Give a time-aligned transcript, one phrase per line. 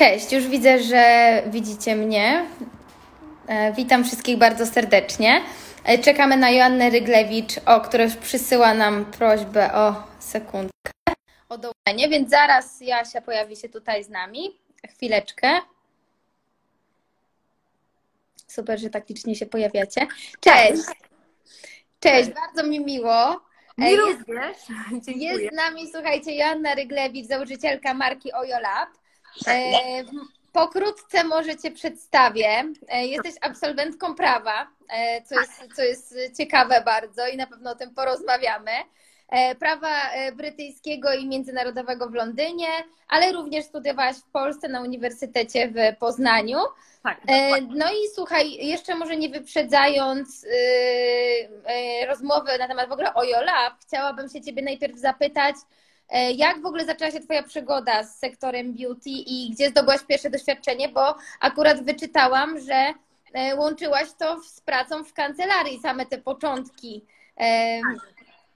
[0.00, 1.02] Cześć, już widzę, że
[1.46, 2.46] widzicie mnie.
[3.48, 5.40] E, Witam wszystkich bardzo serdecznie.
[5.84, 10.92] E, Czekamy na Joannę Ryglewicz, o, która już przysyła nam prośbę o sekundkę,
[11.48, 14.58] o dołączenie, więc zaraz Jasia pojawi się tutaj z nami.
[14.90, 15.48] Chwileczkę.
[18.46, 20.06] Super, że tak licznie się pojawiacie.
[20.40, 20.82] Cześć!
[22.00, 23.30] Cześć, bardzo mi miło.
[23.32, 23.38] E,
[23.78, 24.56] Mi Jest, również.
[25.06, 25.32] Dziękuję.
[25.32, 28.88] jest z nami, słuchajcie, Joanna Ryglewicz, założycielka marki Ojo Lab.
[28.88, 29.00] W-
[30.52, 32.64] Pokrótce może Cię przedstawię.
[32.88, 37.74] E, Jesteś absolwentką prawa, e, co jest, co jest ciekawe bardzo i na pewno o
[37.74, 38.70] tym porozmawiamy.
[39.28, 42.68] E, Prawa e, brytyjskiego i międzynarodowego w Londynie,
[43.08, 46.58] ale również studiowałaś w Polsce na Uniwersytecie w Poznaniu.
[47.02, 47.60] Tak, E.
[47.60, 50.50] No i słuchaj, jeszcze może nie wyprzedzając yy,
[52.00, 55.64] yy, rozmowy na temat w ogóle Ojo Lab, chciałabym się Ciebie najpierw zapytać, e,
[56.36, 60.88] jak w ogóle zaczęła się Twoja przygoda z sektorem beauty i gdzie zdobyłaś pierwsze doświadczenie,
[60.88, 62.94] bo akurat wyczytałam, że
[63.32, 67.04] e, łączyłaś to z pracą w kancelarii, same te początki
[67.40, 67.80] e,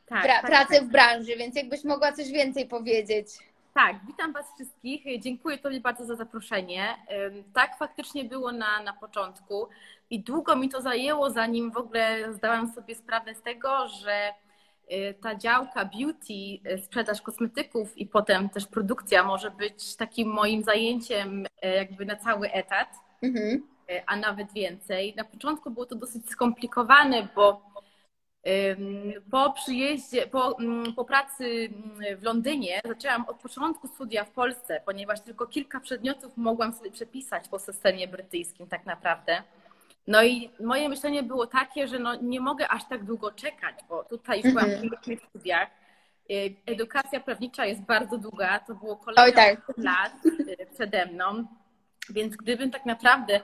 [0.06, 3.27] tak, pra, tak, pracy tak, w branży, więc jakbyś mogła coś więcej powiedzieć.
[3.74, 5.20] tak, witam Was wszystkich.
[5.20, 6.96] Dziękuję Tobie bardzo za zaproszenie.
[7.55, 9.68] Tak faktycznie było na, na początku
[10.11, 14.34] i długo mi to zajęło, zanim w ogóle zdałam sobie sprawę z tego, że
[15.20, 16.32] ta działka beauty,
[16.72, 22.16] y, sprzedaż kosmetyków i potem też produkcja może być takim moim zajęciem y, jakby na
[22.16, 22.88] cały etat.
[23.22, 23.62] Mhm.
[24.06, 25.14] a nawet więcej.
[25.16, 27.62] Na początku było to dosyć skomplikowane, bo
[29.30, 34.80] po przyjeździe, po, mm, po pracy mm, w Londynie zaczęłam od początku studia w Polsce,
[34.84, 39.42] ponieważ tylko kilka przedmiotów mogłam sobie przepisać po systemie brytyjskim tak naprawdę.
[40.06, 44.05] No i moje myślenie było takie, że no nie mogę aż tak długo czekać, bo
[44.05, 44.88] tutaj już byłam Mhm.
[44.88, 45.69] w różnych studiach.
[46.30, 49.70] Y, Edukacja prawnicza jest bardzo długa, to było kolejne Oj, tak.
[49.70, 50.12] 8 lat
[50.61, 51.46] y, przede mną,
[52.11, 53.40] więc gdybym tak naprawdę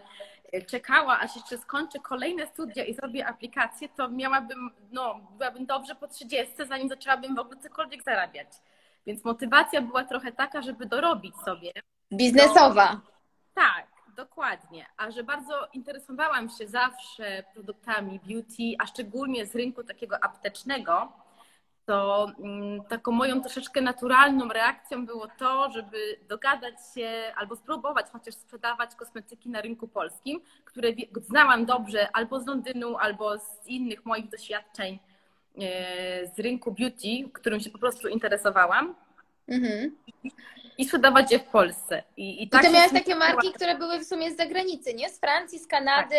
[0.54, 5.94] y, czekała, aż jeszcze skończę kolejne studia i zrobię aplikację, to miałabym, no, byłabym dobrze
[5.94, 8.48] po 30, zanim zaczęłabym w ogóle cokolwiek zarabiać.
[9.06, 11.72] Więc motywacja była trochę taka, żeby dorobić sobie.
[12.12, 13.00] Biznesowa.
[13.54, 13.86] Tak,
[14.24, 14.86] dokładnie.
[14.96, 21.12] A że bardzo interesowałam się zawsze produktami beauty, a szczególnie z rynku takiego aptecznego,
[21.86, 25.98] to mm, taką moją troszeczkę naturalną reakcją było to, żeby
[26.28, 30.88] dogadać się albo spróbować chociaż sprzedawać kosmetyki na rynku polskim, które
[31.20, 34.98] znałam dobrze albo z Londynu, albo z innych moich doświadczeń
[35.58, 38.94] e, z rynku beauty, którym się po prostu interesowałam
[39.50, 39.96] Mhm.
[40.78, 42.02] i sprzedawać je w Polsce.
[42.16, 44.94] I, i I tak to się miałaś takie marki, które były w sumie z zagranicy,
[44.94, 45.10] nie?
[45.10, 46.16] Z Francji, z Kanady.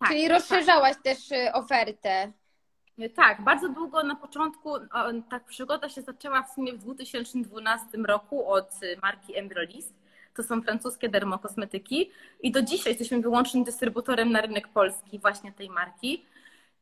[0.00, 0.30] Tak, Czyli tak.
[0.30, 2.32] rozszerzałaś też y, ofertę.
[3.14, 8.48] Tak, bardzo długo na początku o, ta przygoda się zaczęła w sumie w 2012 roku
[8.48, 9.94] od y, marki Embryolist.
[10.34, 15.70] To są francuskie dermokosmetyki i do dzisiaj jesteśmy wyłącznym dystrybutorem na rynek polski właśnie tej
[15.70, 16.24] marki.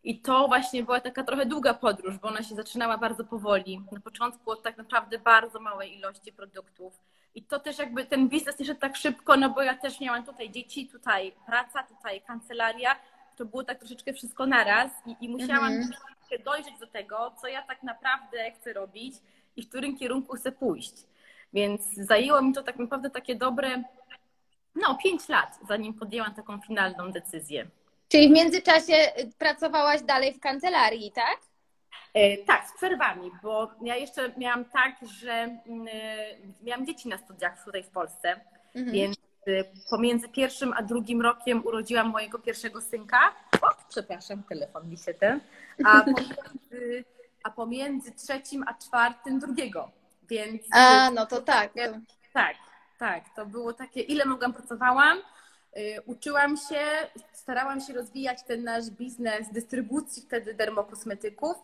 [0.04, 3.82] I to właśnie była taka trochę długa podróż, bo ona się zaczynała bardzo powoli.
[3.92, 7.00] Na początku od tak naprawdę bardzo małej ilości produktów.
[7.34, 10.24] I to też jakby ten biznes nie szedł tak szybko, no bo ja też miałam
[10.24, 12.96] tutaj dzieci, tutaj praca, tutaj kancelaria.
[13.36, 15.88] To było tak troszeczkę wszystko naraz i, i musiałam Mhm.
[15.88, 19.14] troszeczkę dojrzeć do tego, co ja tak naprawdę chcę robić
[19.56, 20.94] i w którym kierunku chcę pójść.
[21.52, 23.82] Więc zajęło mi to tak naprawdę takie dobre,
[24.74, 27.66] no, pięć lat, zanim podjęłam taką finalną decyzję.
[28.14, 31.38] Czyli w międzyczasie y, pracowałaś dalej w kancelarii, tak?
[32.14, 36.26] E, Tak, z przerwami, bo ja jeszcze miałam tak, że mm, e,
[36.62, 38.40] miałam dzieci na studiach tutaj w Polsce,
[38.74, 38.92] Mhm.
[38.92, 39.16] więc
[39.46, 43.32] e, pomiędzy pierwszym a drugim rokiem urodziłam mojego pierwszego synka.
[43.62, 45.40] O, przepraszam, telefon mi się ten.
[45.84, 47.04] A pomiędzy,
[47.44, 49.90] a pomiędzy trzecim a czwartym drugiego.
[50.28, 51.72] Więc A, no to tak.
[52.32, 52.56] Tak,
[52.98, 53.24] tak.
[53.36, 55.22] To było takie, ile mogłam pracowałam, y,
[56.06, 56.84] uczyłam się,
[57.32, 61.56] starałam się rozwijać ten nasz biznes dystrybucji wtedy dermokosmetyków.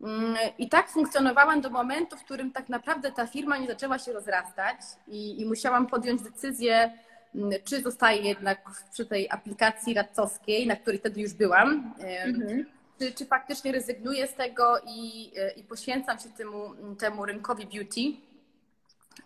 [0.00, 4.12] Mm, I tak funkcjonowałam do momentu, w którym tak naprawdę ta firma nie zaczęła się
[4.12, 4.76] rozrastać
[5.08, 6.92] i, i musiałam podjąć decyzję,
[7.34, 11.94] mm, czy zostaję jednak przy tej aplikacji radcowskiej, na której wtedy już byłam,
[12.24, 12.66] Mhm.
[12.98, 18.28] czy, czy faktycznie rezygnuję z tego i, i poświęcam się temu, temu rynkowi beauty.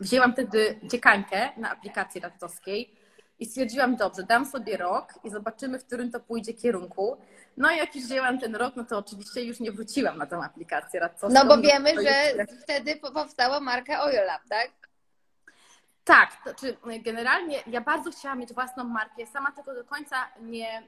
[0.01, 3.02] Wzięłam wtedy dziekankę na aplikacji radcowskiej
[3.39, 7.17] i stwierdziłam, dobrze, dam sobie rok i zobaczymy, w którym to pójdzie kierunku.
[7.57, 10.37] No i jak już wzięłam ten rok, no to oczywiście już nie wróciłam na tę
[10.37, 11.45] aplikację radcowską.
[11.45, 14.71] No bo wiemy, że jest- wtedy po- powstała marka Ojo Lab, tak?
[16.05, 19.27] Tak, to czy generalnie ja bardzo chciałam mieć własną markę.
[19.27, 20.83] Sama tego do końca nie,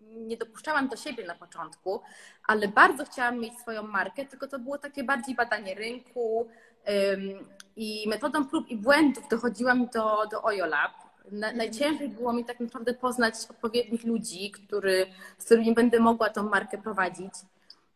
[0.00, 2.00] nie dopuszczałam do siebie na początku,
[2.46, 6.48] ale bardzo chciałam mieć swoją markę, tylko to było takie bardziej badanie rynku,
[7.76, 10.92] I metodą prób i błędów dochodziłam do, do OjoLab.
[11.32, 15.06] Na, najciężej było mi tak naprawdę poznać odpowiednich ludzi, który,
[15.38, 17.32] z którymi będę mogła tą markę prowadzić.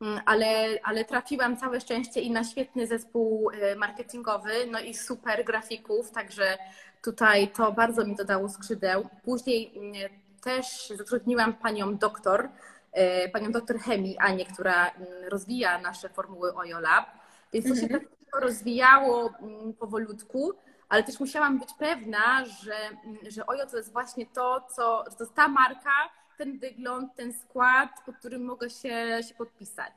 [0.01, 5.45] Mm, ale, ale trafiłam całe szczęście i na świetny zespół e, marketingowy, no i super
[5.45, 6.59] grafików, także
[7.03, 9.09] tutaj to bardzo mi dodało skrzydeł.
[9.25, 9.95] Później mm,
[10.43, 12.49] też zatrudniłam panią doktor,
[12.93, 17.07] e, panią doktor chemii Anię, która mm, rozwija nasze formuły OjoLab,
[17.53, 18.01] więc to się mhm.
[18.01, 19.31] tak rozwijało
[19.79, 20.53] powolutku,
[20.91, 22.77] ale też musiałam być pewna, że,
[23.29, 27.33] że Ojo to jest właśnie to, co, że to jest ta marka, ten wygląd, ten
[27.33, 29.93] skład, pod którym mogę się, się podpisać.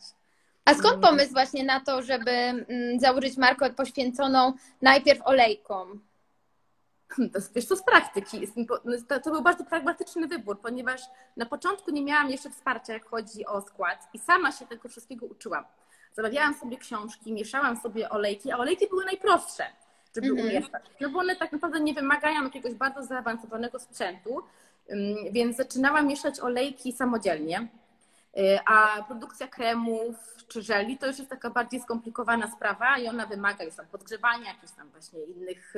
[0.65, 6.01] A skąd pomysł właśnie na to, żeby mm, założyć markę poświęconą najpierw olejkom?
[7.33, 8.47] To wiesz, to z praktyki.
[9.07, 11.01] To, to, był bardzo pragmatyczny wybór, ponieważ
[11.37, 15.25] na początku nie miałam jeszcze wsparcia, jak chodzi o skład i sama się tego wszystkiego
[15.25, 15.65] uczyłam.
[16.13, 19.63] Zamawiałam sobie książki, mieszałam sobie olejki, a olejki były najprostsze,
[20.15, 20.49] żeby mm -hmm.
[20.49, 20.83] umieszczać.
[21.01, 24.43] No bo one tak naprawdę nie wymagają jakiegoś bardzo zaawansowanego sprzętu,
[25.31, 27.67] więc zaczynałam mieszać olejki samodzielnie,
[28.37, 30.15] y, a produkcja kremów
[30.47, 34.53] czy żeli to już jest taka bardziej skomplikowana sprawa i ona wymaga już tam podgrzewania,
[34.53, 35.73] jakichś tam właśnie innych,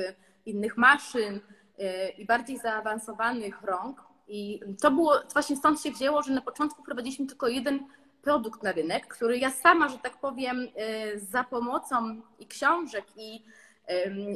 [0.45, 4.01] innych maszyn y, i bardziej zaawansowanych rąk.
[4.27, 7.79] I to było, właśnie stąd się wzięło, że na początku prowadziliśmy tylko jeden
[8.21, 13.43] produkt na rynek, który ja sama, że tak powiem, y, za pomocą i książek, i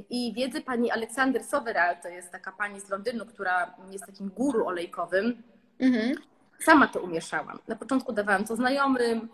[0.09, 4.67] i wiedzy pani Aleksander Soveral, to jest taka pani z Londynu, która jest takim guru
[4.67, 5.43] olejkowym,
[5.79, 6.15] mhm.
[6.59, 7.59] sama to umieszałam.
[7.67, 9.29] Na początku dawałam to znajomym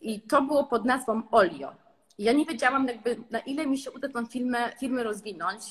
[0.00, 1.72] i to było pod nazwą Olio.
[2.18, 5.62] Ja nie wiedziałam, jakby, na ile mi się uda tą firmę, firmę rozwinąć,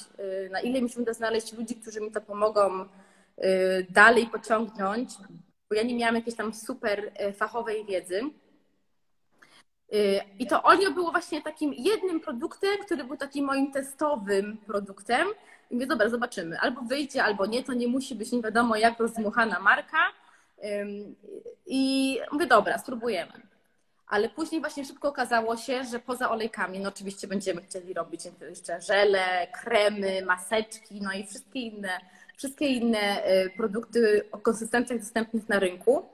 [0.46, 5.10] y, na ile mi się uda znaleźć ludzi, którzy mi to pomogą y, dalej pociągnąć,
[5.70, 8.22] bo ja nie miałam jakiejś tam super y, fachowej wiedzy.
[10.40, 15.28] I to olio było właśnie takim jednym produktem, który był takim moim testowym produktem.
[15.72, 16.60] I mówię, dobra, zobaczymy.
[16.60, 19.98] Albo wyjdzie, albo nie, to nie musi być nie wiadomo jak rozdmuchana marka.
[21.66, 23.32] I mówię, dobra, spróbujemy.
[24.08, 28.82] Ale później właśnie szybko okazało się, że poza olejkami, no oczywiście będziemy chcieli robić jeszcze
[28.82, 31.90] żele, kremy, maseczki, no i wszystkie inne,
[32.38, 36.06] wszystkie inne y, produkty o konsystencjach dostępnych na rynku.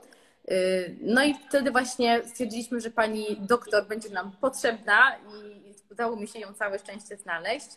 [0.51, 6.27] Y, no i wtedy właśnie stwierdziliśmy, że pani doktor będzie nam potrzebna i udało mi
[6.27, 7.67] się ją całe szczęście znaleźć.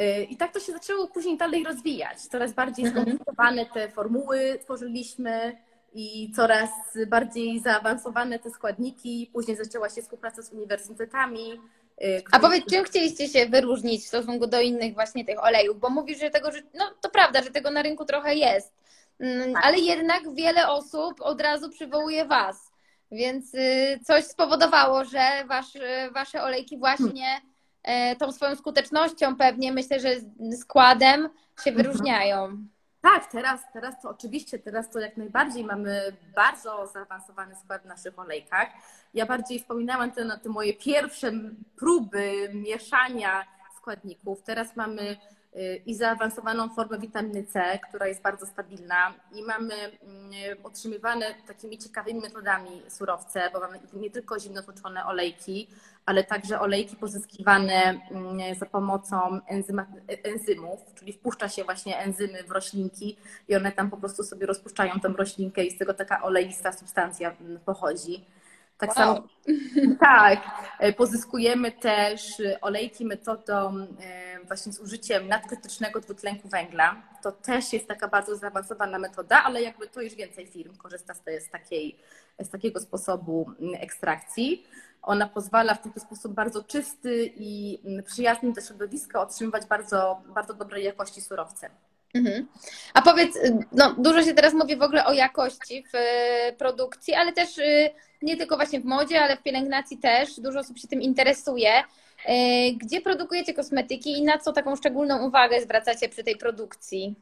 [0.00, 2.18] Y, I tak to się zaczęło później dalej rozwijać.
[2.18, 3.06] Coraz bardziej mhm.
[3.06, 5.56] skomplikowane te formuły tworzyliśmy
[5.94, 6.70] i coraz
[7.06, 9.30] bardziej zaawansowane te składniki.
[9.32, 11.60] Później zaczęła się współpraca z uniwersytetami.
[12.02, 15.80] Y, A powiedz, czym chcieliście się wyróżnić w stosunku do innych właśnie tych olejów?
[15.80, 18.72] Bo mówisz, że tego, że no to prawda, że tego na rynku trochę jest.
[19.20, 19.66] Mm, tak.
[19.66, 22.72] ale jednak wiele osób od razu przywołuje Was.
[23.10, 27.40] Więc y, coś spowodowało, że wasz, y, wasze olejki właśnie
[27.82, 30.08] e, tą swoją skutecznością pewnie, myślę, że
[30.60, 31.28] składem
[31.64, 31.76] się mhm.
[31.76, 32.66] wyróżniają.
[33.00, 38.18] Tak, teraz, teraz to oczywiście, teraz to jak najbardziej mamy bardzo zaawansowany skład w naszych
[38.18, 38.68] olejkach.
[39.14, 41.32] Ja bardziej wspominałam te, te moje pierwsze
[41.76, 43.44] próby mieszania
[43.76, 44.42] składników.
[44.42, 45.16] Teraz mamy
[45.86, 50.32] i zaawansowaną formę witaminy C, która jest bardzo stabilna i mamy mm,
[50.62, 55.68] otrzymywane takimi ciekawymi metodami surowce, bo mamy nie tylko zimnotoczone olejki,
[56.06, 59.86] ale także olejki pozyskiwane mm, za pomocą enzyma,
[60.24, 63.16] enzymów, czyli wpuszcza się właśnie enzymy w roślinki
[63.48, 67.36] i one tam po prostu sobie rozpuszczają tę roślinkę i z tego taka oleista substancja
[67.64, 68.24] pochodzi.
[68.78, 68.96] Tak wow.
[68.96, 69.28] samo.
[70.00, 70.40] Tak.
[70.78, 77.02] E, pozyskujemy też olejki metodą e, właśnie z użyciem nadkrytycznego dwutlenku węgla.
[77.22, 81.50] To też jest taka bardzo zaawansowana metoda, ale jakby to już więcej firm korzysta z,
[81.50, 81.98] takiej,
[82.38, 84.66] z takiego sposobu ekstrakcji.
[85.02, 90.84] Ona pozwala w taki sposób bardzo czysty i przyjazny do środowiska otrzymywać bardzo, bardzo dobrej
[90.84, 91.70] jakości surowce.
[92.14, 92.46] Mhm.
[92.94, 93.38] A powiedz,
[93.72, 97.90] no, dużo się teraz mówi w ogóle o jakości w e, produkcji, ale też y,
[98.22, 100.40] nie tylko właśnie w modzie, ale w pielęgnacji też.
[100.40, 101.70] Dużo osób się tym interesuje.
[102.76, 107.14] Gdzie produkujecie kosmetyki i na co taką szczególną uwagę zwracacie przy tej produkcji?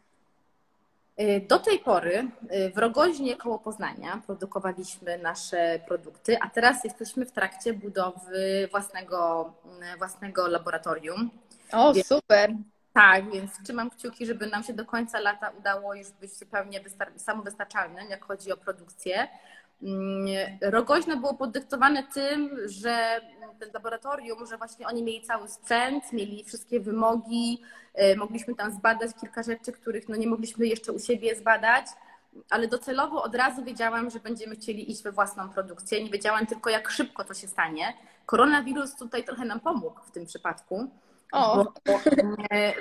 [1.49, 2.29] Do tej pory
[2.75, 9.53] w Rogoźnie koło Poznania produkowaliśmy nasze produkty, a teraz jesteśmy w trakcie budowy własnego,
[9.99, 11.31] własnego laboratorium.
[11.73, 12.55] O, super!
[12.95, 17.19] Tak, więc trzymam kciuki, żeby nam się do końca lata udało już być zupełnie wystar-
[17.19, 19.29] samowystarczalnym, jak chodzi o produkcję.
[19.83, 20.27] Mm,
[20.61, 23.21] Rogoźne było podyktowane tym, że
[23.61, 27.63] ten laboratorium, że właśnie oni mieli cały sprzęt, mieli wszystkie wymogi,
[28.13, 31.87] y, mogliśmy tam zbadać kilka rzeczy, których no nie mogliśmy jeszcze u siebie zbadać.
[32.51, 36.05] ale docelowo od razu wiedziałam, że będziemy chcieli iść we własną produkcję.
[36.05, 37.95] Nie wiedziałam tylko, jak szybko to się stanie.
[38.27, 40.91] Koronawirus tutaj trochę nam pomógł w tym przypadku.
[41.35, 41.65] O.
[41.65, 42.01] Bo, bo,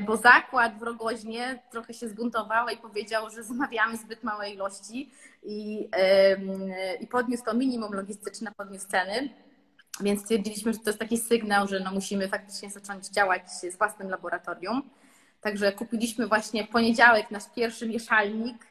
[0.01, 5.11] bo zakład w Rogoźnie trochę się zbuntował i powiedział, że zamawiamy zbyt małe ilości
[5.43, 5.89] i,
[6.99, 9.29] i podniósł to minimum logistyczne, podniósł ceny.
[9.99, 14.09] Więc stwierdziliśmy, że to jest taki sygnał, że no musimy faktycznie zacząć działać z własnym
[14.09, 14.89] laboratorium.
[15.41, 18.67] Także kupiliśmy właśnie w poniedziałek nasz pierwszy mieszalnik.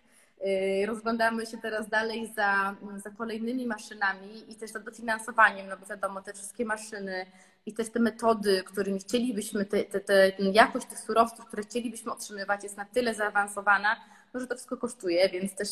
[0.46, 5.86] Y, rozglądamy się teraz dalej za, za kolejnymi maszynami i też za dofinansowaniem, no bo
[5.86, 7.26] wiadomo, te wszystkie maszyny
[7.66, 12.62] i też te metody, którymi chcielibyśmy, te, te, te, jakość tych surowców, które chcielibyśmy otrzymywać
[12.62, 13.96] jest na tyle zaawansowana,
[14.34, 15.68] no, że to wszystko kosztuje, więc też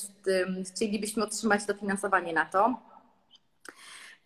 [0.74, 2.80] chcielibyśmy otrzymać dofinansowanie na to.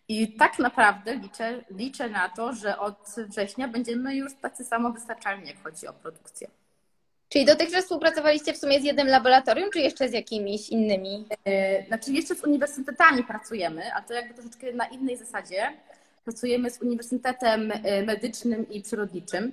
[0.07, 5.63] I tak naprawdę liczę, liczę na to, że od września będziemy już tacy samowystarczalni, jak
[5.63, 6.47] chodzi o produkcję.
[7.29, 11.25] Czyli dotychczas współpracowaliście w sumie z jednym laboratorium, czy jeszcze z jakimiś innymi?
[11.45, 15.73] E, znaczy jeszcze z uniwersytetami pracujemy, a to jakby troszeczkę na innej zasadzie.
[16.25, 19.51] Pracujemy z Uniwersytetem e, Medycznym i Przyrodniczym.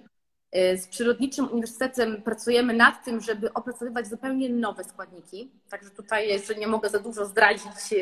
[0.53, 5.51] E, z Przyrodniczym Uniwersytetem pracujemy nad tym, żeby opracowywać zupełnie nowe składniki.
[5.71, 7.95] Także tutaj jeszcze nie mogę za dużo zdradzić,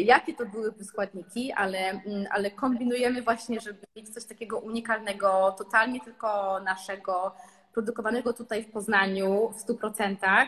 [0.00, 6.00] jakie to byłyby składniki, ale, mm, ale kombinujemy właśnie, żeby mieć coś takiego unikalnego, totalnie
[6.00, 7.34] tylko naszego
[7.72, 10.46] produkowanego tutaj w Poznaniu w 100%.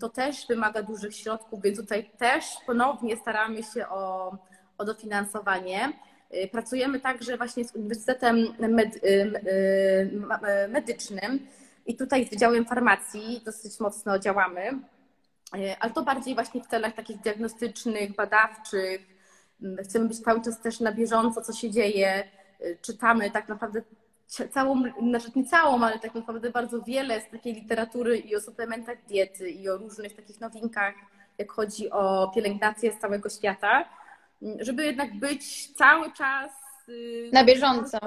[0.00, 4.32] To też wymaga dużych środków, więc tutaj też ponownie staramy się o,
[4.78, 5.92] o dofinansowanie.
[6.34, 9.02] Y, pracujemy także właśnie z Uniwersytetem y,
[9.48, 11.46] y, Medycznym
[11.86, 14.78] i tutaj z Wydziałem Farmacji dosyć mocno działamy,
[15.80, 19.00] ale to bardziej właśnie w celach takich diagnostycznych, badawczych.
[19.82, 22.28] Chcemy być cały czas też na bieżąco, co się dzieje.
[22.82, 23.82] Czytamy tak naprawdę
[24.50, 29.04] całą, znaczy nie całą, ale tak naprawdę bardzo wiele z takiej literatury i o suplementach
[29.06, 30.94] diety i o różnych takich nowinkach,
[31.38, 33.84] jak chodzi o pielęgnację z całego świata,
[34.60, 36.52] żeby jednak być cały czas
[36.88, 37.98] y, na bieżąco.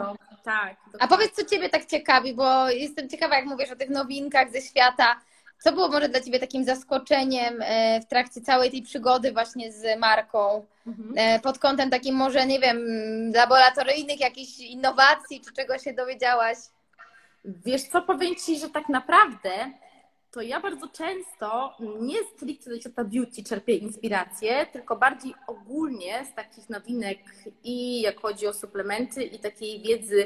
[0.43, 0.75] Tak.
[0.99, 4.61] A powiedz, co Ciebie tak ciekawi, bo jestem ciekawa, jak mówisz o tych nowinkach ze
[4.61, 5.19] świata.
[5.59, 9.99] Co było może dla Ciebie takim zaskoczeniem e, w trakcie całej tej przygody właśnie z
[9.99, 10.65] marką?
[10.87, 11.13] Mhm.
[11.17, 12.79] E, pod kątem takim może, nie wiem,
[13.35, 16.57] laboratoryjnych jakichś innowacji, czy czego się dowiedziałaś?
[17.45, 19.49] Wiesz co, powiem Ci, że tak naprawdę
[20.31, 26.35] to ja bardzo często nie stricte do świata beauty czerpię inspirację, tylko bardziej ogólnie z
[26.35, 27.19] takich nowinek
[27.63, 30.25] i jak chodzi o suplementy i takiej wiedzy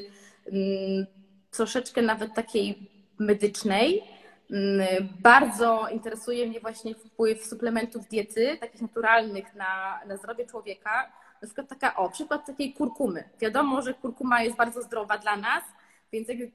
[0.51, 1.05] mm,
[1.51, 4.03] troszeczkę nawet takiej medycznej,
[4.51, 11.11] Mm, bardzo interesuje mnie właśnie wpływ suplementów diety, takich naturalnych na, na zdrowie człowieka.
[11.41, 13.23] Na przykład taka, o, przykład takiej kurkumy.
[13.39, 15.63] Wiadomo, że kurkuma jest bardzo zdrowa dla nas,
[16.11, 16.51] więc jakby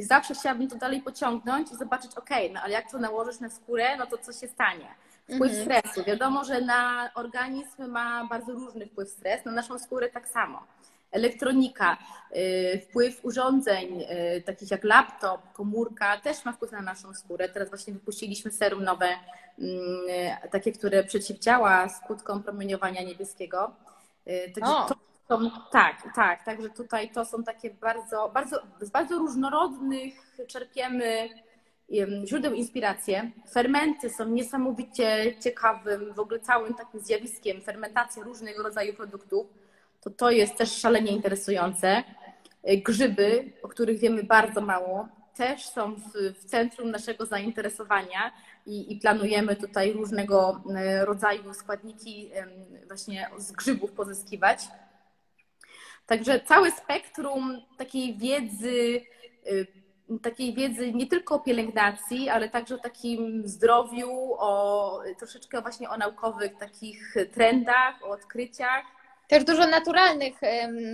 [0.00, 3.96] zawsze chciałabym to dalej pociągnąć i zobaczyć, ok, no ale jak to nałożysz na skórę,
[3.96, 4.94] no to co się stanie?
[5.24, 5.62] Wpływ mhm.
[5.62, 6.04] stresu.
[6.06, 10.62] Wiadomo, że na organizm ma bardzo różny wpływ stres, na naszą skórę tak samo
[11.14, 11.96] elektronika,
[12.36, 17.48] y, wpływ urządzeń y, takich jak laptop, komórka też ma wpływ na naszą skórę.
[17.48, 19.08] Teraz właśnie wypuściliśmy serum nowe,
[19.58, 19.70] mm,
[20.50, 23.70] takie, które przeciwdziała skutkom promieniowania niebieskiego.
[24.28, 24.94] Y, także to
[25.28, 30.14] są, tak, tak, także tutaj to są takie bardzo, bardzo, z bardzo różnorodnych
[30.46, 31.28] czerpiemy
[32.24, 33.14] źródeł inspiracji.
[33.52, 39.46] Fermenty są niesamowicie ciekawym w ogóle całym takim zjawiskiem, fermentacja różnego rodzaju produktów
[40.04, 42.04] to to jest też szalenie interesujące.
[42.84, 48.32] Grzyby, o których wiemy bardzo mało, też są w, w centrum naszego zainteresowania
[48.66, 52.30] i, i, planujemy tutaj różnego e, rodzaju składniki
[52.86, 54.68] właśnie z grzybów pozyskiwać.
[56.06, 59.02] Także całe spektrum takiej wiedzy,
[60.10, 65.90] e, takiej wiedzy nie tylko o pielęgnacji, ale także o takim zdrowiu, o troszeczkę właśnie
[65.90, 68.84] o naukowych takich trendach, o odkryciach
[69.28, 70.34] też dużo naturalnych,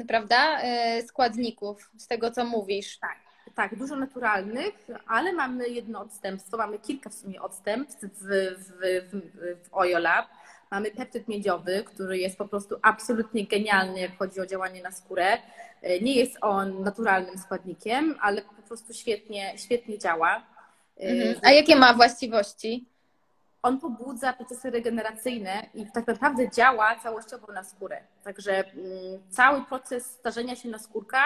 [0.08, 2.98] prawda, e, składników z tego, co mówisz.
[2.98, 3.16] Tak,
[3.54, 4.74] tak, dużo naturalnych,
[5.06, 8.24] ale mamy jedno odstępstwo, mamy kilka w sumie odstępstw w,
[8.58, 8.70] w,
[9.12, 10.24] w, w.
[10.70, 15.38] Mamy peptyd miedziowy, który jest po prostu absolutnie genialny, jak chodzi o działanie na skórę.
[15.82, 20.46] E, nie jest on naturalnym składnikiem, ale po prostu świetnie, świetnie działa.
[21.00, 21.40] E, mhm.
[21.42, 22.86] A jakie ma właściwości?
[23.62, 28.00] on pobudza procesy regeneracyjne i tak naprawdę działa całościowo na skórę.
[28.24, 31.22] Także mm, cały proces starzenia się na skórka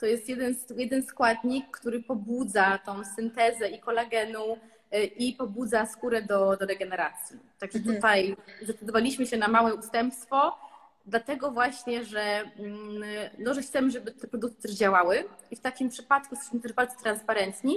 [0.00, 4.58] to jest jeden, jeden składnik, który pobudza tą syntezę i kolagenu
[5.04, 7.38] i pobudza skórę do, do regeneracji.
[7.58, 7.96] Także mhm.
[7.96, 10.58] tutaj zdecydowaliśmy się na małe ustępstwo,
[11.06, 13.02] dlatego właśnie, że, mm,
[13.38, 16.94] no, że chcemy, żeby te produkty też działały i w takim przypadku jesteśmy też bardzo
[17.02, 17.76] transparentni,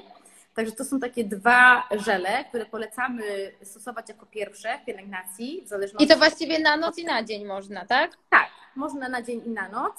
[0.54, 5.62] Także to są takie dwa żele, które polecamy stosować jako pierwsze w pielęgnacji.
[5.64, 8.16] W zależności I to właściwie na noc i na dzień można, tak?
[8.30, 9.94] Tak, można na dzień i na noc.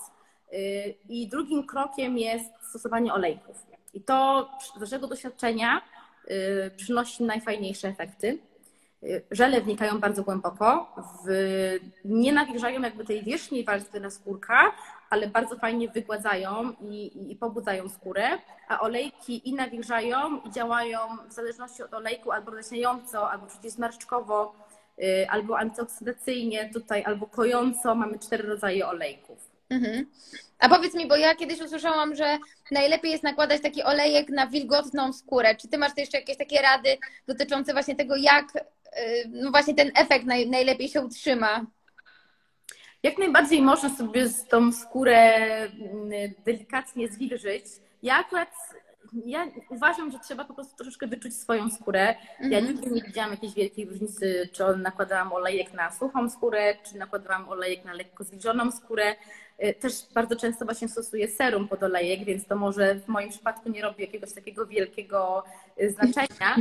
[0.54, 3.75] Y, I drugim krokiem jest stosowanie olejków.
[3.96, 5.82] I to z naszego doświadczenia
[6.32, 8.40] y, przynosi najfajniejsze efekty.
[9.04, 11.30] Y, żele wnikają bardzo głęboko, w,
[12.06, 14.72] nie nawilżają jakby tej wierzchniej warstwy na skórka,
[15.10, 18.30] ale bardzo fajnie wygładzają i, i pobudzają skórę,
[18.68, 24.56] a olejki i nawilżają i działają w zależności od olejku albo rozjaśniająco, albo przeciwzmarszczkowo,
[25.00, 27.96] y, albo antyoksydacyjnie tutaj, albo kojąco.
[27.96, 29.55] Mamy cztery rodzaje olejków.
[29.70, 30.06] Mhm.
[30.60, 32.38] A powiedz mi, bo ja kiedyś usłyszałam, że
[32.72, 35.56] najlepiej jest nakładać taki olejek na wilgotną skórę.
[35.56, 36.98] Czy ty masz jeszcze jakieś takie rady
[37.28, 38.62] dotyczące właśnie tego, jak y,
[39.30, 41.66] no właśnie ten efekt naj, najlepiej się utrzyma?
[43.04, 47.66] Jak najbardziej można sobie z tą skórę mm, delikatnie zwilżyć.
[48.04, 48.50] Ja akurat
[49.26, 52.16] ja uważam, że trzeba po prostu troszeczkę wyczuć swoją skórę.
[52.40, 52.68] Ja mhm.
[52.68, 57.86] nigdy nie widziałam jakiejś wielkiej różnicy, czy nakładałam olejek na suchą skórę, czy nakładałam olejek
[57.86, 59.16] na lekko zwilżoną skórę.
[59.64, 63.70] Y, też bardzo często właśnie stosuję serum pod olejek, więc to może w moim przypadku
[63.70, 65.44] nie robi jakiegoś takiego wielkiego
[65.82, 66.56] y, znaczenia,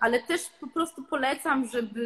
[0.00, 2.00] ale też po prostu polecam, żeby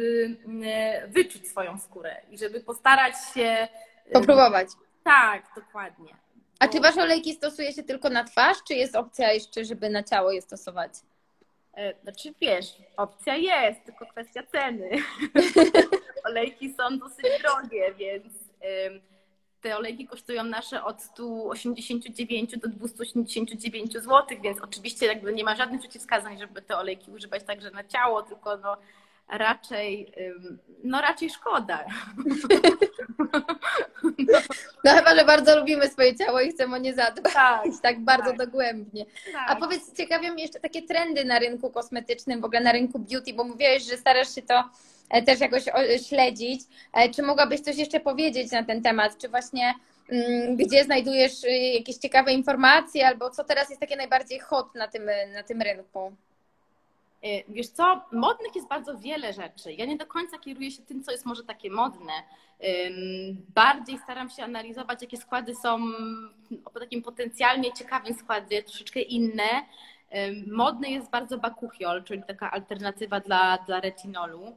[1.05, 3.67] y, wyczuć swoją skórę i żeby postarać się.
[4.13, 4.67] Popróbować.
[5.03, 6.15] Tak, dokładnie.
[6.59, 10.03] A czy wasze olejki stosuje się tylko na twarz, czy jest opcja jeszcze, żeby na
[10.03, 10.91] ciało je stosować?
[11.73, 14.89] E, znaczy wiesz, opcja jest, tylko kwestia ceny.
[16.29, 18.33] olejki są dosyć drogie, więc
[19.61, 25.81] te olejki kosztują nasze od 189 do 289 zł, więc oczywiście jakby nie ma żadnych
[25.81, 28.77] przeciwwskazań, żeby te olejki używać także na ciało, tylko no
[29.27, 30.13] raczej,
[30.83, 31.85] no raczej szkoda.
[34.83, 38.29] No chyba, że bardzo lubimy swoje ciało i chcemy o nie zadbać tak, tak bardzo
[38.29, 38.37] tak.
[38.37, 39.05] dogłębnie.
[39.05, 39.45] Tak.
[39.47, 43.33] A powiedz, ciekawią mnie jeszcze takie trendy na rynku kosmetycznym, w ogóle na rynku beauty,
[43.33, 44.63] bo mówiłeś, że starasz się to
[45.25, 45.63] też jakoś
[46.07, 46.61] śledzić.
[46.93, 49.17] E, czy mogłabyś coś jeszcze powiedzieć na ten temat?
[49.17, 49.73] Czy właśnie
[50.09, 54.87] mm, gdzie znajdujesz y, jakieś ciekawe informacje, albo co teraz jest takie najbardziej hot na
[54.87, 56.11] tym, na tym rynku?
[57.23, 59.73] E, wiesz co, modnych jest bardzo wiele rzeczy.
[59.73, 62.13] Ja nie do końca kieruję się tym, co jest może takie modne.
[63.55, 65.79] Bardziej staram się analizować, jakie składy są
[66.65, 69.65] o takim potencjalnie ciekawym składzie, troszeczkę inne.
[70.47, 74.55] Modny jest bardzo bakuchiol, czyli taka alternatywa dla, dla retinolu.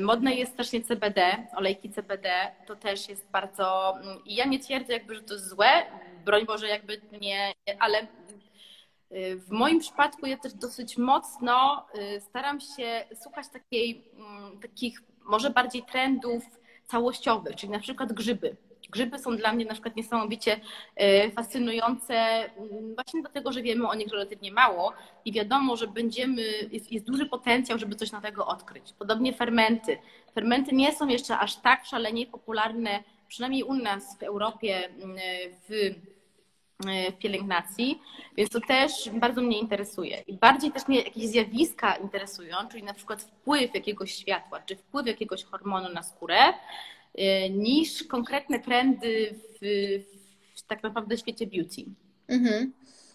[0.00, 2.30] Modne jest strasznie CBD, olejki CBD,
[2.66, 3.94] to też jest bardzo.
[4.24, 5.68] I ja nie twierdzę, jakby, że to jest złe,
[6.24, 8.06] broń Boże, jakby nie, ale
[9.36, 15.50] w moim przypadku ja też dosyć mocno y, staram się słuchać takiej, mm, takich może
[15.50, 16.42] bardziej trendów
[16.86, 18.56] całościowych, czyli na przykład grzyby.
[18.90, 20.60] Grzyby są dla mnie na przykład niesamowicie
[21.02, 24.92] y, fascynujące mm, właśnie dlatego, że wiemy o nich relatywnie mało
[25.24, 28.92] i wiadomo, że będziemy, jest, jest duży potencjał, żeby coś nowego odkryć.
[28.98, 29.98] Podobnie fermenty.
[30.34, 34.88] Fermenty nie są jeszcze aż tak szalenie popularne przynajmniej u nas w Europie,
[35.68, 35.94] w
[36.80, 38.02] w pielęgnacji,
[38.36, 40.22] więc to też bardzo mnie interesuje.
[40.26, 45.06] I bardziej też mnie jakieś zjawiska interesują, czyli na przykład wpływ jakiegoś światła, czy wpływ
[45.06, 46.52] jakiegoś hormonu na skórę, y,
[47.50, 49.66] niż konkretne trendy w,
[50.56, 51.84] w tak naprawdę świecie beauty.
[52.28, 52.72] Mhm.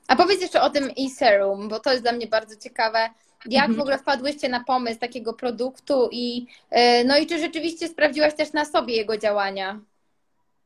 [0.08, 3.10] A powiedz jeszcze o tym e-serum, bo to jest dla mnie bardzo ciekawe.
[3.46, 3.76] Jak mhm.
[3.76, 8.54] w ogóle wpadłyście na pomysł takiego produktu i y, no i czy rzeczywiście sprawdziłaś też
[8.54, 9.80] na sobie jego działania?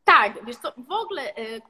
[0.04, 1.62] Tak, wiesz co, w ogóle y,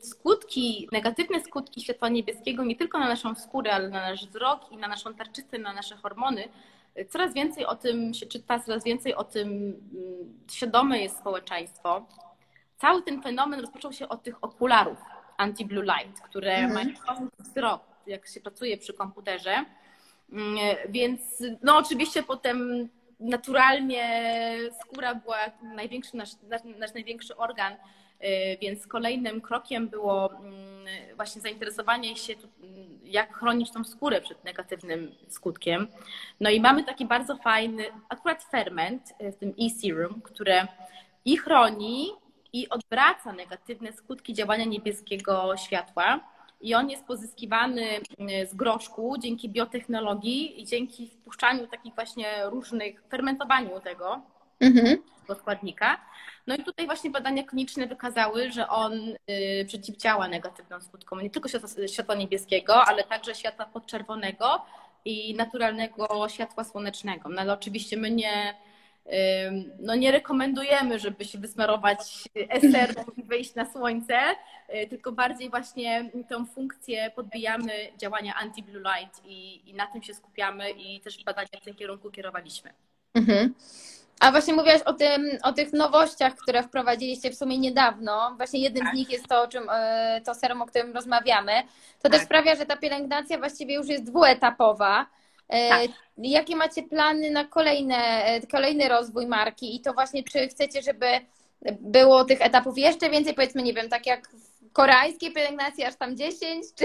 [0.00, 4.76] skutki, negatywne skutki światła niebieskiego nie tylko na naszą skórę, ale na nasz wzrok i
[4.76, 6.48] na naszą tarczycę, na nasze hormony, y,
[7.08, 12.06] coraz więcej o tym się czyta, coraz więcej o tym mm, świadome jest społeczeństwo.
[12.78, 14.98] Cały ten fenomen rozpoczął się od tych okularów
[15.38, 16.74] anti-blue light, które mhm.
[16.74, 19.64] mają wzrok, jak się pracuje przy komputerze.
[20.32, 20.56] Mm,
[20.88, 21.20] więc
[21.62, 22.88] no oczywiście potem
[23.20, 26.30] naturalnie skóra była największy, nasz,
[26.78, 27.76] nasz największy organ,
[28.60, 32.34] więc kolejnym krokiem było mm, właśnie zainteresowanie się,
[33.04, 35.88] jak chronić tą skórę przed negatywnym skutkiem.
[36.40, 40.66] No i mamy taki bardzo fajny, akurat ferment y, w tym e-serum, które
[41.24, 42.10] i chroni,
[42.52, 46.20] i odwraca negatywne skutki działania niebieskiego światła
[46.60, 47.82] i on jest pozyskiwany
[48.18, 54.22] mm, z groszku dzięki biotechnologii i dzięki wpuszczaniu takich właśnie różnych, fermentowaniu tego
[54.62, 55.02] mhm.
[55.40, 56.00] składnika.
[56.46, 58.92] No i tutaj właśnie badania kliniczne wykazały, że on
[59.30, 64.64] y, przeciwdziała negatywnym skutkom nie tylko światła, światła niebieskiego, ale także światła podczerwonego
[65.04, 67.28] i naturalnego światła słonecznego.
[67.28, 68.54] No ale oczywiście my nie,
[69.78, 74.18] no nie rekomendujemy, żeby się wysmarować eserem i wyjść na słońce,
[74.74, 80.14] y, tylko bardziej właśnie tą funkcję podbijamy działania anti-blue light i, i na tym się
[80.14, 82.72] skupiamy i też badania w tym kierunku kierowaliśmy.
[83.14, 83.54] Mhm.
[84.22, 88.34] A właśnie mówiłaś o, tym, o tych nowościach, które wprowadziliście w sumie niedawno.
[88.36, 88.94] Właśnie jednym tak.
[88.94, 91.52] z nich jest to, o czym, y, to serum, o którym rozmawiamy.
[91.62, 92.12] To tak.
[92.12, 95.06] też sprawia, że ta pielęgnacja właściwie już jest dwuetapowa.
[95.48, 95.90] E, tak.
[96.18, 101.06] Jakie macie plany na kolejne, e, kolejny rozwój marki i to właśnie, czy chcecie, żeby
[101.80, 106.16] było tych etapów jeszcze więcej, powiedzmy, nie wiem, tak jak w koreańskiej pielęgnacji, aż tam
[106.16, 106.84] 10, czy...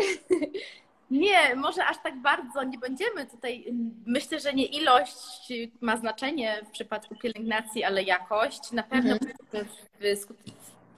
[1.12, 3.66] Nie, może aż tak bardzo nie będziemy tutaj.
[4.06, 8.72] Myślę, że nie ilość ma znaczenie w przypadku pielęgnacji, ale jakość.
[8.72, 9.66] Na pewno mhm.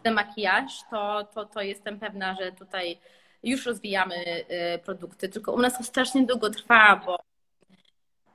[0.06, 3.00] w, makijaż, to, to, to jestem pewna, że tutaj
[3.44, 7.20] już rozwijamy y, produkty, tylko u nas to strasznie długo trwa, bo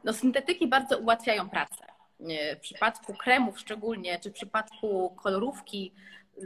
[0.05, 1.85] no, syntetyki bardzo ułatwiają pracę.
[2.57, 5.93] W przypadku kremów szczególnie, czy w przypadku kolorówki,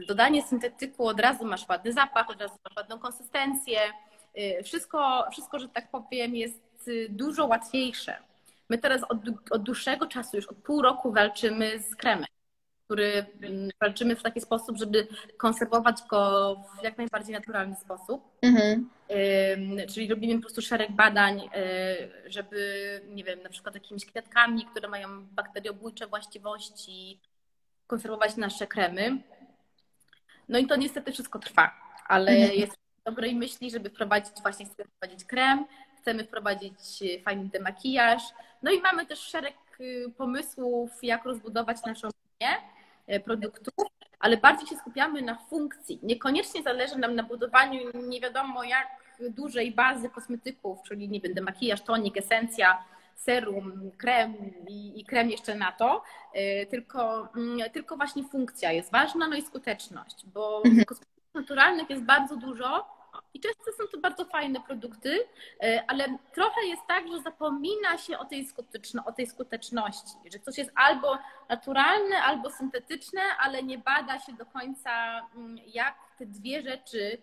[0.07, 3.79] dodanie syntetyku od razu masz ładny zapach, od razu masz ładną konsystencję.
[4.37, 8.17] Y, wszystko, wszystko że tak powiem, jest y, dużo łatwiejsze.
[8.69, 9.17] My teraz od,
[9.51, 12.25] od dłuższego czasu, już od pół roku walczymy z kremem
[12.89, 18.23] który mm, walczymy w taki sposób, żeby konserwować go w jak najbardziej naturalny sposób.
[18.41, 18.89] Mhm.
[19.93, 24.87] Czyli robimy po prostu szereg badań, y, żeby, nie wiem, na przykład jakimiś kwiatkami, które
[24.87, 27.19] mają bakteriobójcze właściwości,
[27.87, 29.17] konserwować nasze kremy.
[30.47, 31.71] No i to niestety wszystko trwa,
[32.07, 32.59] ale mhm.
[32.59, 35.65] jest dobrej myśli, żeby wprowadzić, właśnie chcemy wprowadzić krem,
[36.01, 36.79] chcemy wprowadzić
[37.25, 38.23] fajny demakijaż.
[38.63, 42.57] No i mamy też szereg y, pomysłów, jak rozbudować naszą linię
[43.09, 43.73] E, produktów,
[44.19, 45.99] ale bardziej się skupiamy na funkcji.
[46.03, 48.87] Niekoniecznie zależy nam na budowaniu nie wiadomo jak
[49.29, 52.83] dużej bazy kosmetyków, czyli nie będę makijaż, tonik, esencja,
[53.15, 54.35] serum, krem
[54.67, 59.35] i, i, krem jeszcze na to, e, tylko, mm, tylko właśnie funkcja jest ważna, no
[59.35, 60.85] i skuteczność, bo mhm.
[61.33, 62.99] Naturalnych jest bardzo dużo,
[63.33, 65.19] i często są to bardzo fajne produkty,
[65.63, 70.39] e, ale trochę jest tak, że zapomina się o tej, skuteczno, o tej skuteczności, że
[70.39, 71.17] coś jest albo
[71.49, 77.17] naturalne, albo syntetyczne, ale nie bada się do końca, mm, jak te dwie rzeczy,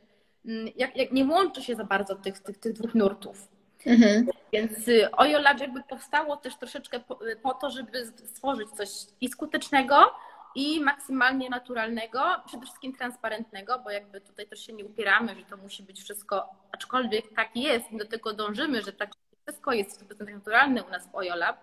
[0.46, 3.48] mm, jak, jak nie łączy się za bardzo tych, tych, tych dwóch nurtów.
[3.86, 4.26] Mhm.
[4.52, 8.88] Więc y, Ojo Lab jakby powstało też troszeczkę po, po to, żeby stworzyć coś
[9.20, 10.14] i skutecznego,
[10.56, 15.56] i maksymalnie naturalnego, przede wszystkim transparentnego, bo jakby tutaj też się nie upieramy, że to
[15.56, 19.10] musi być wszystko, aczkolwiek tak jest, do tego dążymy, że tak
[19.46, 21.56] wszystko jest 100% naturalne u nas w OjoLab,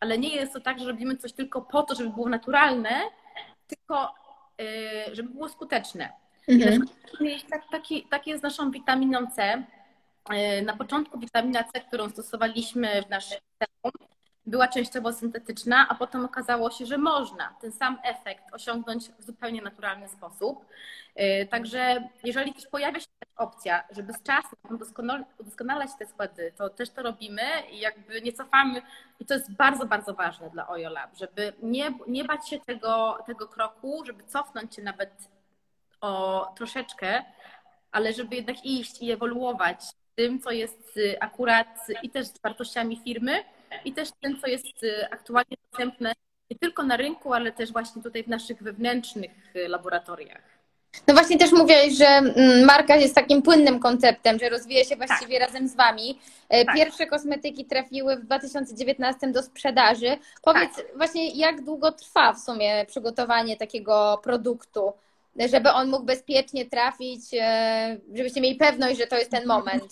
[0.00, 3.02] ale nie jest to tak, że robimy coś tylko po to, żeby było naturalne,
[3.66, 4.14] tylko
[4.60, 6.12] y, żeby było skuteczne.
[6.48, 6.88] Mhm.
[7.50, 9.64] Tak, taki, tak jest z naszą witaminą C.
[10.58, 13.38] Y, na początku witamina C, którą stosowaliśmy w naszym
[14.46, 19.62] była częściowo syntetyczna, a potem okazało się, że można ten sam efekt osiągnąć w zupełnie
[19.62, 20.66] naturalny sposób.
[21.20, 24.78] Y, także jeżeli też pojawia się opcja, żeby z czasem
[25.38, 28.82] udoskonalać te składy, to też to robimy i jakby nie cofamy.
[29.20, 33.18] I to jest bardzo, bardzo ważne dla Ojo Lab, żeby nie, nie bać się tego,
[33.26, 35.28] tego kroku, żeby cofnąć się nawet
[36.00, 37.24] o troszeczkę,
[37.92, 39.80] ale żeby jednak iść i ewoluować
[40.14, 43.44] tym, co jest akurat i też z wartościami firmy,
[43.84, 44.66] i też tym, co jest
[45.10, 46.12] aktualnie dostępne
[46.50, 49.30] nie tylko na rynku, ale też właśnie tutaj w naszych wewnętrznych
[49.68, 50.54] laboratoriach.
[51.06, 55.38] No właśnie też mówiłeś, że mm, marka jest takim płynnym konceptem, że rozwija się właściwie
[55.38, 55.48] tak.
[55.48, 56.18] razem z Wami.
[56.48, 56.74] E, tak.
[56.74, 60.16] Pierwsze kosmetyki trafiły w 2019 do sprzedaży.
[60.42, 60.86] Powiedz tak.
[60.96, 64.92] właśnie, jak długo trwa w sumie przygotowanie takiego produktu,
[65.50, 69.84] żeby on mógł bezpiecznie trafić, e, żebyście mieli pewność, że to jest ten moment?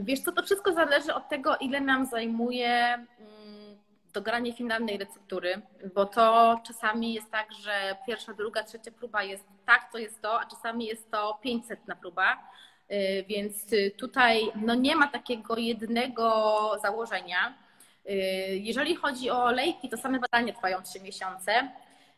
[0.00, 3.76] Wiesz co, to wszystko zależy od tego, ile nam zajmuje mm,
[4.12, 5.60] dogranie finalnej receptury,
[5.94, 10.40] bo to czasami jest tak, że pierwsza, druga, trzecia próba jest tak, to jest to,
[10.40, 12.38] a czasami jest to 500 na próba.
[12.92, 16.32] Y, więc tutaj no nie ma takiego jednego
[16.82, 17.54] założenia.
[18.10, 18.12] Y,
[18.62, 21.52] jeżeli chodzi o olejki, to same badania trwają 3 miesiące,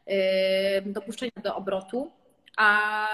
[0.08, 2.10] y, dopuszczenie do obrotu,
[2.60, 3.08] a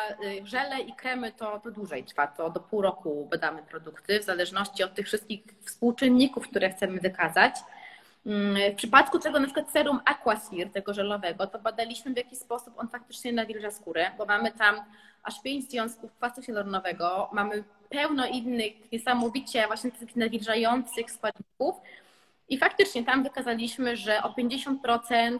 [0.44, 4.84] żele i kremy to, to dłużej trwa, to do pół roku badamy produkty, w zależności
[4.84, 7.54] od tych wszystkich współczynników, które chcemy wykazać.
[8.26, 12.74] Mm, w przypadku tego na przykład serum Aquasphere, tego żelowego, to badaliśmy w jaki sposób
[12.78, 14.76] on faktycznie nawilża skórę, bo mamy tam
[15.22, 21.74] aż pięć związków kwasu hialuronowego, mamy pełno innych niesamowicie właśnie tych nawilżających składników
[22.48, 25.38] i faktycznie tam wykazaliśmy, że o 50%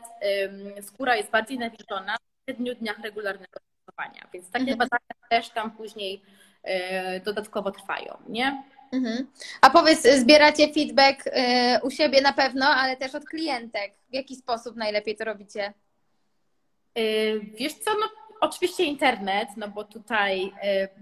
[0.80, 3.60] skóra jest bardziej nawilżona w 7 dniach regularnego
[4.32, 4.78] więc takie mhm.
[4.78, 6.22] badania też tam później
[6.62, 8.62] e, dodatkowo trwają, nie?
[8.92, 9.26] Mhm.
[9.60, 11.30] A powiedz, zbieracie feedback y,
[11.82, 13.94] u siebie na pewno, ale też od klientek.
[14.10, 15.72] W jaki sposób najlepiej to robicie?
[16.98, 18.08] Y, wiesz co, no
[18.40, 20.52] oczywiście internet, no bo tutaj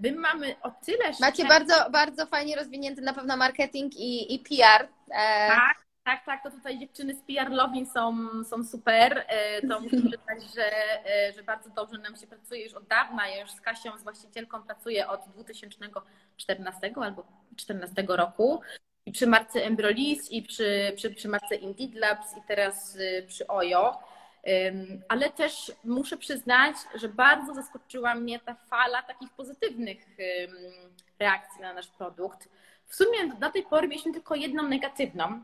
[0.01, 1.11] my mamy o tyle...
[1.19, 4.87] Macie bardzo, bardzo fajnie rozwinięty na pewno marketing i, i PR.
[5.11, 9.25] E, tak, tak, tak, to tutaj dziewczyny z PR Lovin są, są super.
[9.27, 10.71] E, to muszę przyznać, że,
[11.05, 13.27] e, że bardzo dobrze nam się pracuje już od dawna.
[13.27, 18.61] Ja już z Kasią, z właścicielką pracuję od 2014 albo 2014 roku.
[19.05, 23.47] I przy marce Embrolis, i przy, przy, przy marce Indeed Labs, i teraz y, przy
[23.47, 23.99] OJO.
[25.07, 29.97] Ale też muszę przyznać, że bardzo zaskoczyła mnie ta fala takich pozytywnych
[31.19, 32.49] reakcji na nasz produkt.
[32.87, 35.43] W sumie do tej pory mieliśmy tylko jedną negatywną,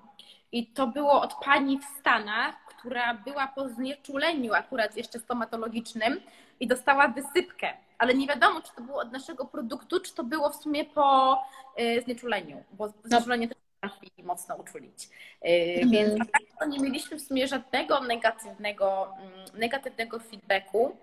[0.51, 6.21] i to było od pani w Stanach, która była po znieczuleniu akurat jeszcze stomatologicznym
[6.59, 7.73] i dostała wysypkę.
[7.97, 11.39] Ale nie wiadomo, czy to było od naszego produktu, czy to było w sumie po
[11.79, 12.93] y, znieczuleniu, bo no.
[13.03, 15.09] znieczulenie też potrafi mocno uczulić.
[15.45, 15.91] Y, mhm.
[15.91, 20.97] Więc tak nie mieliśmy w sumie żadnego negatywnego, mm, negatywnego feedbacku.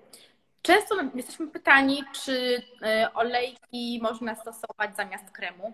[0.63, 5.73] Często jesteśmy pytani, czy y, olejki można stosować zamiast kremu.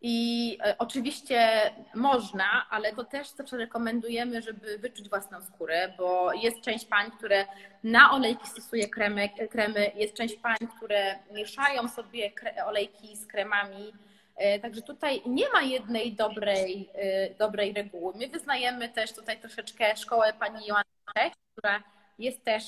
[0.00, 1.50] I e, oczywiście
[1.94, 7.44] można, ale to też zawsze rekomendujemy, żeby wyczuć własną skórę, bo jest część pań, które
[7.84, 12.32] na olejki stosuje kremy, kremy jest część pań, które mieszają sobie
[12.66, 13.92] olejki z kremami.
[14.36, 18.14] E, także tutaj nie ma jednej dobrej, e, dobrej reguły.
[18.16, 21.82] My wyznajemy też tutaj troszeczkę szkołę pani Joanny, która
[22.18, 22.64] jest też,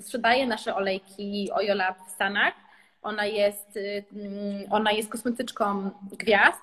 [0.00, 2.63] sprzedaje nasze olejki Ojola w Stanach
[3.04, 6.62] ona jest, y, mm, ona jest kosmetyczką gwiazd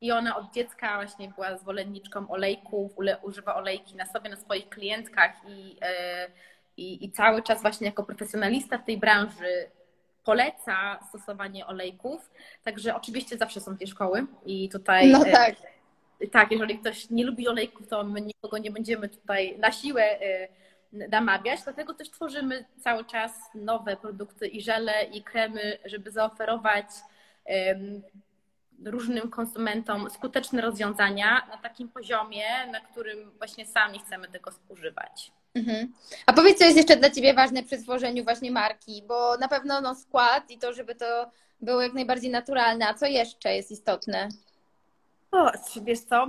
[0.00, 2.92] i ona od dziecka właśnie była zwolenniczką olejków,
[3.22, 6.32] używa olejki na sobie, na swoich klientkach i, y,
[6.76, 9.70] i, i cały czas właśnie jako profesjonalista w tej branży
[10.24, 12.30] poleca stosowanie olejków.
[12.64, 15.10] Także oczywiście zawsze są te szkoły i tutaj.
[15.10, 15.54] No y, tak.
[16.32, 20.20] Tak, jeżeli ktoś nie lubi olejków, to my nikogo nie będziemy tutaj na siłę
[20.92, 26.86] namawiać, dlatego też tworzymy cały czas nowe produkty i żele, i kremy, żeby zaoferować
[28.84, 35.32] różnym konsumentom skuteczne rozwiązania na takim poziomie, na którym właśnie sami chcemy tego używać.
[35.54, 35.92] Mhm.
[36.26, 39.80] A powiedz, co jest jeszcze dla Ciebie ważne przy tworzeniu właśnie marki, bo na pewno
[39.80, 44.28] no, skład i to, żeby to było jak najbardziej naturalne, a co jeszcze jest istotne?
[45.32, 46.28] O, wiesz co,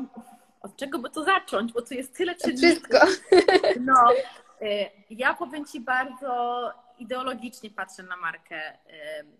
[0.62, 2.70] od czego by to zacząć, bo tu jest tyle czynników.
[2.70, 2.98] Wszystko.
[3.80, 3.94] No,
[5.10, 8.74] ja powiem Ci bardzo ideologicznie patrzę na markę.
[8.74, 8.78] Y,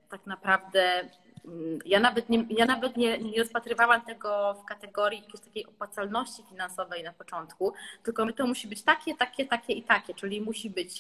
[0.10, 1.10] tak naprawdę
[1.46, 6.44] mm, ja nawet, nie, ja nawet nie, nie rozpatrywałam tego w kategorii jakiejś takiej opłacalności
[6.50, 10.70] finansowej na początku, tylko my to musi być takie, takie, takie i takie, czyli musi
[10.70, 11.00] być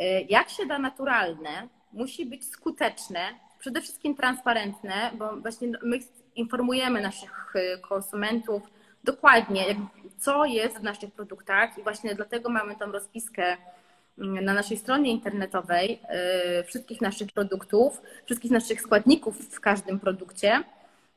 [0.00, 3.20] y, jak się da naturalne, musi być skuteczne,
[3.58, 5.98] przede wszystkim transparentne, bo właśnie my
[6.34, 7.54] informujemy naszych
[7.88, 8.62] konsumentów
[9.04, 9.64] dokładnie,
[10.18, 13.56] co jest w naszych produktach i właśnie dlatego mamy tą rozpiskę
[14.18, 16.00] mm, na naszej stronie internetowej
[16.60, 20.64] y, wszystkich naszych produktów, wszystkich naszych składników w każdym produkcie.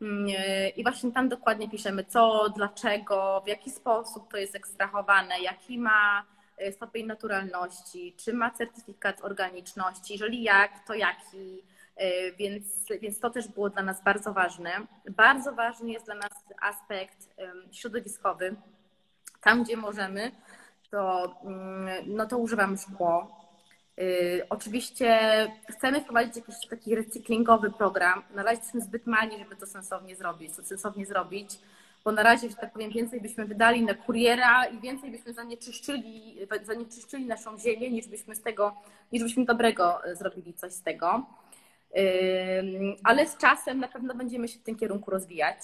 [0.02, 5.40] Mm, y, I właśnie tam dokładnie piszemy co, dlaczego, w jaki sposób to jest ekstrahowane,
[5.42, 6.26] jaki ma
[6.72, 11.64] stopień naturalności, czy ma certyfikat organiczności, jeżeli jak, to jaki.
[12.38, 12.66] Więc,
[13.02, 14.72] więc to też było dla nas bardzo ważne.
[15.10, 16.32] Bardzo ważny jest dla nas
[16.62, 17.36] aspekt
[17.72, 18.56] środowiskowy.
[19.42, 20.32] Tam, gdzie możemy,
[20.92, 23.38] to, mm, no to używamy szkło.
[24.02, 25.20] Y, oczywiście
[25.70, 28.24] chcemy wprowadzić jakiś taki recyklingowy program.
[28.36, 31.50] Na razie jesteśmy zbyt mali, żeby to sensownie zrobić, to sensownie zrobić,
[32.06, 36.38] bo na razie, że tak powiem, więcej byśmy wydali na kuriera i więcej byśmy zanieczyszczyli,
[36.64, 38.76] zanieczyszczyli naszą ziemię, niż byśmy z tego,
[39.12, 41.26] niż byśmy dobrego zrobili coś z tego.
[43.04, 45.58] Ale z czasem na pewno będziemy się w tym kierunku rozwijać.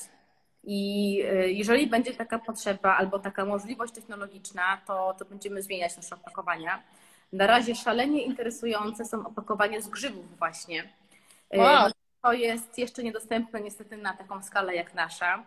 [0.64, 6.16] I y, jeżeli będzie taka potrzeba albo taka możliwość technologiczna, to, to będziemy zmieniać nasze
[6.16, 6.84] opakowania.
[7.34, 10.84] Na razie szalenie interesujące są opakowania z grzybów właśnie.
[11.54, 11.92] Y, wow.
[12.22, 15.44] To jest jeszcze niedostępne niestety na taką skalę jak nasza.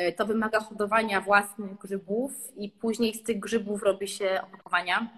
[0.00, 5.08] Y, to wymaga hodowania własnych grzybów i później z tych grzybów robi się opakowania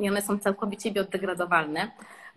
[0.00, 1.90] i one są całkowicie biodegradowalne.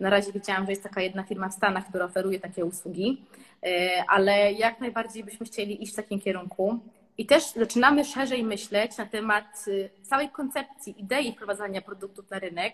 [0.04, 3.22] Na razie widziałam, że jest taka jedna firma w Stanach, która oferuje takie usługi,
[3.64, 6.80] e, ale jak najbardziej byśmy chcieli iść w takim kierunku.
[7.18, 12.74] I też zaczynamy szerzej myśleć na temat y, całej koncepcji, idei wprowadzania produktów na rynek.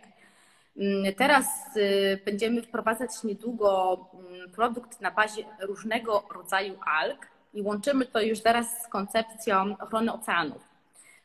[0.77, 1.45] Mm, teraz
[1.77, 8.41] y, będziemy wprowadzać niedługo mm, produkt na bazie różnego rodzaju alg i łączymy to już
[8.41, 10.63] teraz z koncepcją ochrony oceanów.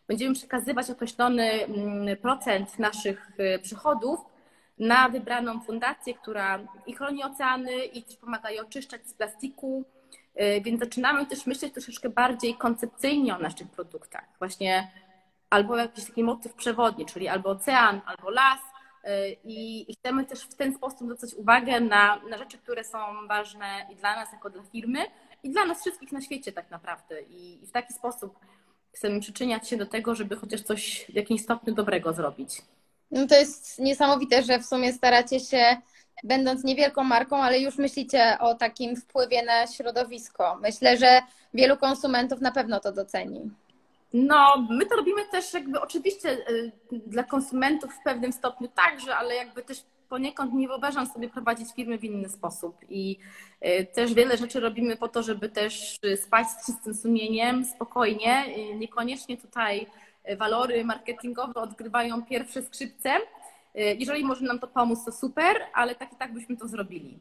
[0.09, 4.34] Będziemy przekazywać określony mm, procent naszych y, przychodów
[4.79, 9.85] na wybraną fundację, która i chroni oceany, i też pomaga je oczyszczać z plastiku.
[10.41, 14.25] Y, więc zaczynamy też myśleć troszeczkę bardziej koncepcyjnie o naszych produktach.
[14.39, 14.91] Właśnie
[15.51, 18.61] albo jakiś taki motyw przewodni, czyli albo ocean, albo las.
[19.05, 23.87] Y, I, chcemy też w ten sposób zwracać uwagę na, na rzeczy, które są ważne
[23.93, 24.99] i dla nas, jako dla firmy,
[25.43, 27.23] i dla nas wszystkich na świecie tak naprawdę.
[27.23, 28.39] I, i w taki sposób
[28.93, 32.63] chcemy przyczyniać się do tego, żeby chociaż coś w jakimś stopniu dobrego zrobić.
[33.14, 35.77] No to jest niesamowite, że w sumie staracie się,
[36.24, 40.59] będąc niewielką marką, ale już myślicie o takim wpływie na środowisko.
[40.62, 41.20] Myślę, że
[41.55, 43.50] wielu konsumentów na pewno to doceni.
[44.12, 49.35] No, my to robimy też jakby oczywiście y, dla konsumentów w pewnym stopniu także, ale
[49.35, 52.77] jakby też poniekąd nie wyobrażam sobie prowadzić firmy w inny sposób.
[52.88, 53.18] I
[53.66, 58.74] y, też wiele rzeczy robimy po to, żeby też spać z czystym sumieniem, spokojnie, y,
[58.74, 59.87] niekoniecznie tutaj
[60.39, 63.11] walory marketingowe odgrywają pierwsze skrzypce.
[63.75, 67.19] Jeżeli może nam to pomóc, to super, ale tak i tak byśmy to zrobili.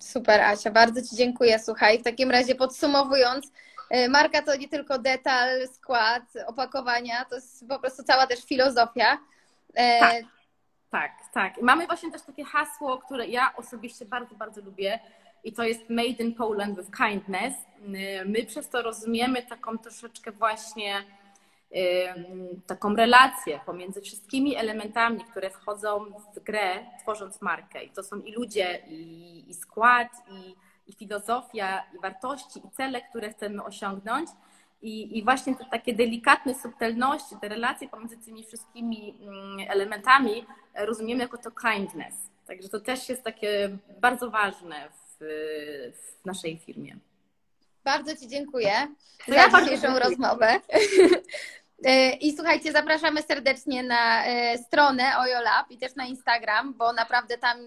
[0.00, 1.58] Super, Asia, bardzo Ci dziękuję.
[1.58, 3.52] Słuchaj, w takim razie podsumowując,
[3.94, 9.18] y, marka to nie tylko detal, skład, opakowania, to jest po prostu cała też filozofia.
[9.74, 10.24] E, tak,
[10.90, 11.62] tak, tak.
[11.62, 14.98] Mamy właśnie też takie hasło, które ja osobiście bardzo, bardzo lubię
[15.44, 17.54] i to jest Made in Poland with Kindness.
[18.26, 20.94] My przez to rozumiemy taką troszeczkę właśnie
[22.66, 26.04] taką relację pomiędzy wszystkimi elementami, które wchodzą
[26.34, 27.84] w grę, tworząc markę.
[27.84, 30.54] I to są i ludzie, i, i skład, i,
[30.86, 34.30] i filozofia, i wartości, i cele, które chcemy osiągnąć.
[34.82, 41.22] I, I, właśnie te takie delikatne subtelności, te relacje pomiędzy tymi wszystkimi mm, elementami rozumiemy
[41.22, 42.14] jako to kindness.
[42.46, 45.24] Także to też jest takie bardzo ważne w,
[45.92, 46.96] w naszej firmie.
[47.84, 48.72] Bardzo Ci dziękuję
[49.26, 50.60] to za ja dzisiejszą rozmowę.
[51.84, 57.38] E, I słuchajcie, zapraszamy serdecznie na e, stronę OjoLab i też na Instagram, bo naprawdę
[57.38, 57.58] tam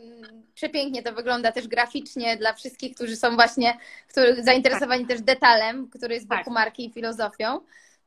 [0.55, 3.77] przepięknie to wygląda też graficznie dla wszystkich, którzy są właśnie
[4.09, 5.09] którzy zainteresowani tak.
[5.09, 6.53] też detalem, który jest wokół tak.
[6.53, 7.59] marki i filozofią.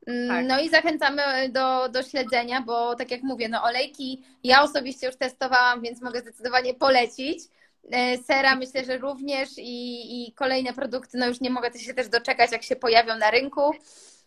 [0.06, 0.46] Mm, tak.
[0.46, 5.16] No i zachęcamy do, do śledzenia, bo tak jak mówię, no olejki ja osobiście już
[5.16, 7.38] testowałam, więc mogę zdecydowanie polecić.
[7.92, 12.08] E, sera myślę, że również i, i kolejne produkty, no już nie mogę się też
[12.08, 13.72] doczekać, jak się pojawią na rynku.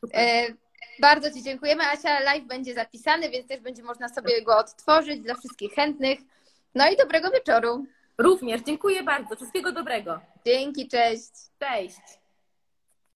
[0.01, 0.53] Super.
[0.99, 1.83] Bardzo Ci dziękujemy.
[1.83, 6.19] Asia, live będzie zapisany, więc też będzie można sobie go odtworzyć dla wszystkich chętnych.
[6.75, 7.85] No i dobrego wieczoru.
[8.17, 9.35] Również, dziękuję bardzo.
[9.35, 10.19] Wszystkiego dobrego.
[10.45, 11.31] Dzięki, cześć.
[11.59, 12.19] Cześć.